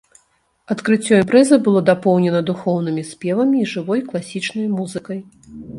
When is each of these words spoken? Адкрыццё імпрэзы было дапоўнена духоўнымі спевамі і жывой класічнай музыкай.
Адкрыццё 0.75 1.13
імпрэзы 1.23 1.59
было 1.69 1.83
дапоўнена 1.91 2.39
духоўнымі 2.49 3.07
спевамі 3.13 3.57
і 3.63 3.71
жывой 3.77 4.07
класічнай 4.11 4.67
музыкай. 4.81 5.19